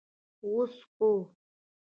[0.45, 1.11] اوس خو.